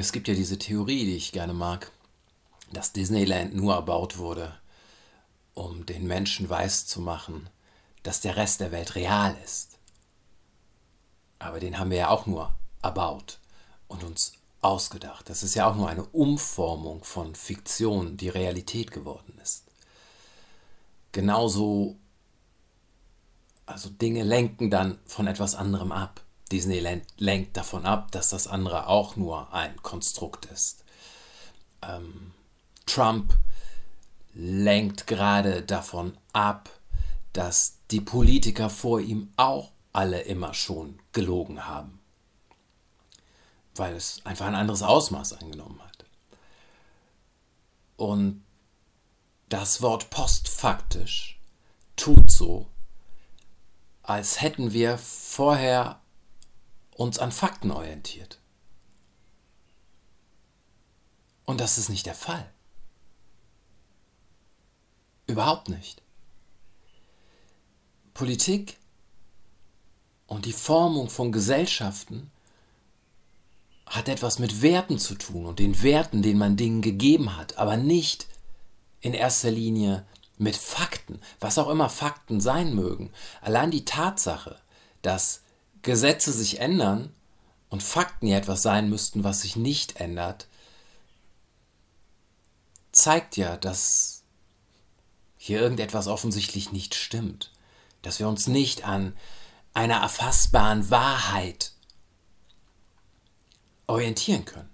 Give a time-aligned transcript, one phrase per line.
[0.00, 1.90] Es gibt ja diese Theorie, die ich gerne mag,
[2.72, 4.56] dass Disneyland nur erbaut wurde,
[5.54, 7.50] um den Menschen weiszumachen,
[8.04, 9.80] dass der Rest der Welt real ist.
[11.40, 13.40] Aber den haben wir ja auch nur erbaut
[13.88, 15.28] und uns ausgedacht.
[15.28, 19.64] Das ist ja auch nur eine Umformung von Fiktion, die Realität geworden ist.
[21.10, 21.96] Genauso,
[23.66, 26.22] also Dinge lenken dann von etwas anderem ab.
[26.48, 30.84] Disneyland lenkt davon ab, dass das andere auch nur ein Konstrukt ist.
[31.82, 32.32] Ähm,
[32.86, 33.36] Trump
[34.34, 36.70] lenkt gerade davon ab,
[37.32, 42.00] dass die Politiker vor ihm auch alle immer schon gelogen haben,
[43.74, 46.04] weil es einfach ein anderes Ausmaß angenommen hat.
[47.96, 48.44] Und
[49.48, 51.38] das Wort postfaktisch
[51.96, 52.66] tut so,
[54.02, 56.00] als hätten wir vorher
[56.98, 58.40] uns an Fakten orientiert.
[61.44, 62.50] Und das ist nicht der Fall.
[65.26, 66.02] Überhaupt nicht.
[68.14, 68.78] Politik
[70.26, 72.32] und die Formung von Gesellschaften
[73.86, 77.76] hat etwas mit Werten zu tun und den Werten, den man Dingen gegeben hat, aber
[77.76, 78.26] nicht
[79.00, 80.04] in erster Linie
[80.36, 83.12] mit Fakten, was auch immer Fakten sein mögen.
[83.40, 84.60] Allein die Tatsache,
[85.02, 85.42] dass
[85.88, 87.14] Gesetze sich ändern
[87.70, 90.46] und Fakten ja etwas sein müssten, was sich nicht ändert,
[92.92, 94.22] zeigt ja, dass
[95.38, 97.52] hier irgendetwas offensichtlich nicht stimmt,
[98.02, 99.16] dass wir uns nicht an
[99.72, 101.72] einer erfassbaren Wahrheit
[103.86, 104.68] orientieren können.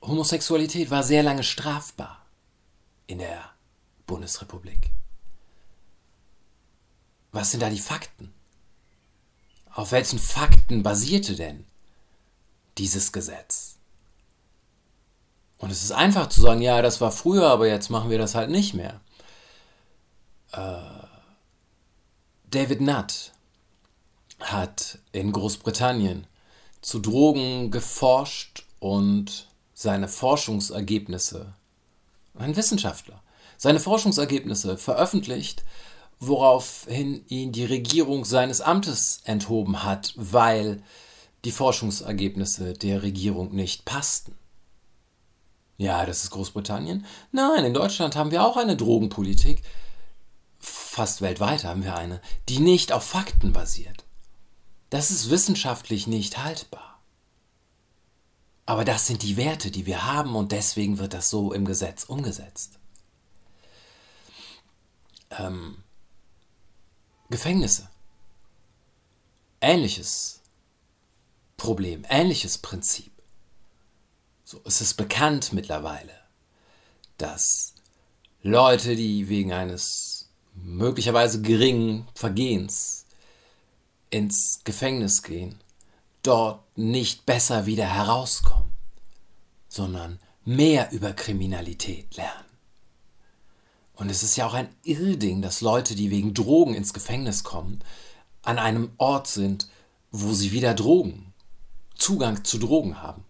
[0.00, 2.24] Homosexualität war sehr lange strafbar
[3.06, 3.50] in der
[4.06, 4.90] Bundesrepublik.
[7.32, 8.33] Was sind da die Fakten?
[9.74, 11.66] Auf welchen Fakten basierte denn
[12.78, 13.76] dieses Gesetz?
[15.58, 18.36] Und es ist einfach zu sagen, ja, das war früher, aber jetzt machen wir das
[18.36, 19.00] halt nicht mehr.
[20.52, 20.76] Äh,
[22.50, 23.32] David Nutt
[24.38, 26.28] hat in Großbritannien
[26.80, 31.52] zu Drogen geforscht und seine Forschungsergebnisse,
[32.34, 33.22] ein Wissenschaftler,
[33.56, 35.64] seine Forschungsergebnisse veröffentlicht,
[36.26, 40.82] woraufhin ihn die Regierung seines Amtes enthoben hat, weil
[41.44, 44.34] die Forschungsergebnisse der Regierung nicht passten.
[45.76, 47.04] Ja, das ist Großbritannien.
[47.32, 49.62] Nein, in Deutschland haben wir auch eine Drogenpolitik.
[50.58, 54.04] Fast weltweit haben wir eine, die nicht auf Fakten basiert.
[54.90, 57.00] Das ist wissenschaftlich nicht haltbar.
[58.66, 62.04] Aber das sind die Werte, die wir haben und deswegen wird das so im Gesetz
[62.04, 62.78] umgesetzt.
[65.30, 65.83] Ähm,
[67.34, 67.88] Gefängnisse.
[69.60, 70.40] Ähnliches
[71.56, 73.10] Problem, ähnliches Prinzip.
[74.44, 76.12] So, es ist bekannt mittlerweile,
[77.18, 77.74] dass
[78.42, 83.04] Leute, die wegen eines möglicherweise geringen Vergehens
[84.10, 85.60] ins Gefängnis gehen,
[86.22, 88.70] dort nicht besser wieder herauskommen,
[89.66, 92.43] sondern mehr über Kriminalität lernen.
[93.96, 97.80] Und es ist ja auch ein Irrding, dass Leute, die wegen Drogen ins Gefängnis kommen,
[98.42, 99.68] an einem Ort sind,
[100.10, 101.32] wo sie wieder Drogen,
[101.94, 103.24] Zugang zu Drogen haben.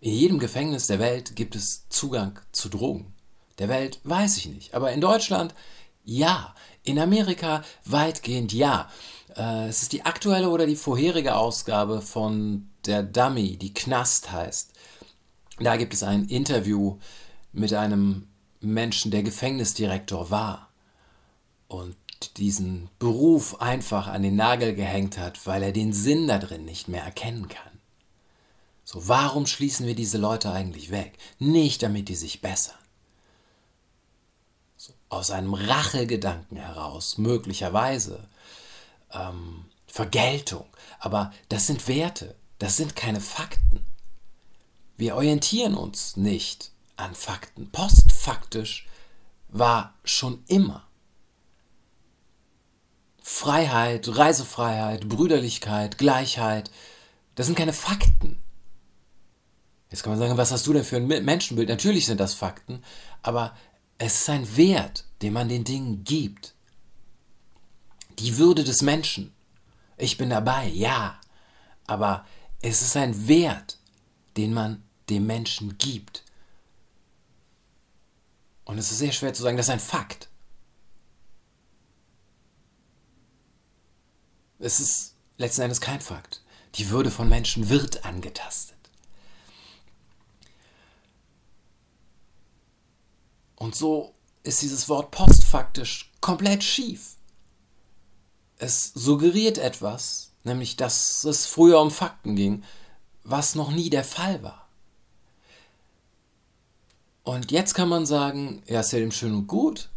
[0.00, 3.14] In jedem Gefängnis der Welt gibt es Zugang zu Drogen.
[3.58, 5.54] Der Welt weiß ich nicht, aber in Deutschland
[6.04, 6.54] ja.
[6.84, 8.88] In Amerika weitgehend ja.
[9.36, 14.72] Äh, es ist die aktuelle oder die vorherige Ausgabe von der Dummy, die Knast heißt.
[15.58, 16.98] Da gibt es ein Interview
[17.52, 18.28] mit einem
[18.60, 20.68] Menschen, der Gefängnisdirektor war
[21.68, 21.96] und
[22.36, 26.88] diesen Beruf einfach an den Nagel gehängt hat, weil er den Sinn da drin nicht
[26.88, 27.78] mehr erkennen kann.
[28.84, 31.18] So, warum schließen wir diese Leute eigentlich weg?
[31.38, 32.78] Nicht damit die sich bessern.
[34.76, 38.26] So, aus einem Rachegedanken heraus, möglicherweise
[39.12, 40.64] ähm, Vergeltung.
[40.98, 43.84] Aber das sind Werte, das sind keine Fakten.
[44.96, 47.70] Wir orientieren uns nicht an Fakten.
[47.70, 48.86] Postfaktisch
[49.48, 50.88] war schon immer
[53.22, 56.70] Freiheit, Reisefreiheit, Brüderlichkeit, Gleichheit.
[57.34, 58.38] Das sind keine Fakten.
[59.90, 61.68] Jetzt kann man sagen, was hast du denn für ein Menschenbild?
[61.68, 62.82] Natürlich sind das Fakten,
[63.22, 63.54] aber
[63.98, 66.54] es ist ein Wert, den man den Dingen gibt.
[68.18, 69.32] Die Würde des Menschen.
[69.98, 71.20] Ich bin dabei, ja.
[71.86, 72.24] Aber
[72.62, 73.78] es ist ein Wert,
[74.36, 76.24] den man dem Menschen gibt.
[78.68, 80.28] Und es ist sehr schwer zu sagen, das ist ein Fakt.
[84.58, 86.42] Es ist letzten Endes kein Fakt.
[86.74, 88.76] Die Würde von Menschen wird angetastet.
[93.56, 97.16] Und so ist dieses Wort postfaktisch komplett schief.
[98.58, 102.62] Es suggeriert etwas, nämlich dass es früher um Fakten ging,
[103.24, 104.67] was noch nie der Fall war.
[107.28, 109.90] Und jetzt kann man sagen, ja, ist ja dem schön und gut.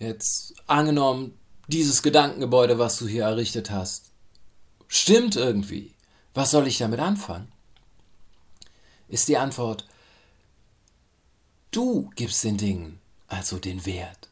[0.00, 1.38] Jetzt angenommen,
[1.68, 4.10] dieses Gedankengebäude, was du hier errichtet hast,
[4.88, 5.94] stimmt irgendwie.
[6.34, 7.52] Was soll ich damit anfangen?
[9.06, 9.86] Ist die Antwort,
[11.70, 12.98] du gibst den Dingen
[13.28, 14.28] also den Wert.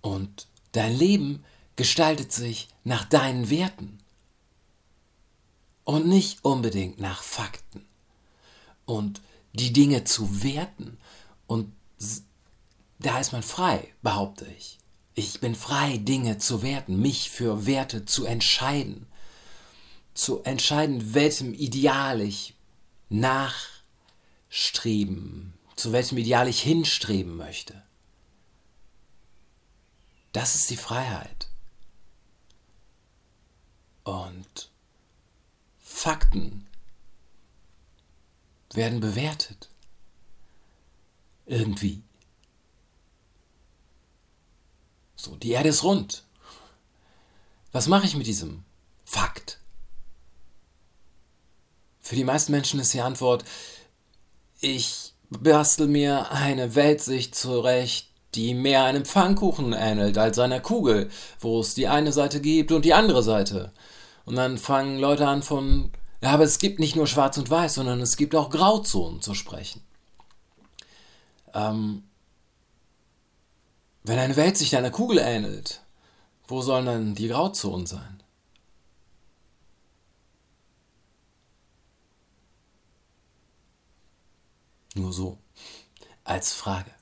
[0.00, 1.44] Und dein Leben
[1.76, 4.00] gestaltet sich nach deinen Werten
[5.84, 7.86] und nicht unbedingt nach Fakten.
[8.84, 9.20] Und
[9.58, 10.98] die Dinge zu werten
[11.46, 11.72] und
[12.98, 14.78] da ist man frei, behaupte ich.
[15.14, 19.06] Ich bin frei, Dinge zu werten, mich für Werte zu entscheiden.
[20.14, 22.54] Zu entscheiden, welchem Ideal ich
[23.08, 27.82] nachstreben, zu welchem Ideal ich hinstreben möchte.
[30.32, 31.48] Das ist die Freiheit.
[34.04, 34.70] Und
[35.78, 36.68] Fakten
[38.74, 39.68] werden bewertet.
[41.46, 42.02] Irgendwie.
[45.16, 46.24] So, die Erde ist rund.
[47.72, 48.64] Was mache ich mit diesem
[49.04, 49.58] Fakt?
[52.00, 53.44] Für die meisten Menschen ist die Antwort,
[54.60, 61.10] ich bastel mir eine Weltsicht zurecht, die mehr einem Pfannkuchen ähnelt als einer Kugel,
[61.40, 63.72] wo es die eine Seite gibt und die andere Seite.
[64.24, 67.74] Und dann fangen Leute an von, ja, aber es gibt nicht nur Schwarz und Weiß,
[67.74, 69.82] sondern es gibt auch Grauzonen zu sprechen.
[71.54, 72.02] Ähm,
[74.04, 75.82] wenn eine Welt sich einer Kugel ähnelt,
[76.48, 78.22] wo sollen dann die Grauzonen sein?
[84.94, 85.38] Nur so,
[86.24, 86.97] als Frage.